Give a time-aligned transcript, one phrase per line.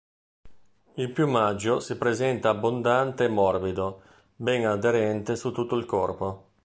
[0.95, 4.01] Il piumaggio si presenta abbondante e morbido,
[4.35, 6.49] ben aderente su tutto il corpo.